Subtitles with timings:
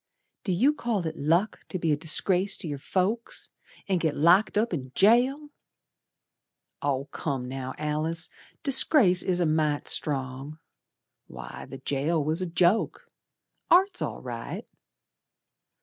[0.43, 3.49] "Do you call it luck to be a disgrace to your folks,
[3.87, 5.49] And git locked up in jail!"
[6.81, 8.27] "Oh, come now, Alice,
[8.63, 10.57] 'Disgrace' is a mite strong.
[11.27, 13.05] Why, the jail was a joke.
[13.69, 14.65] Art's all right."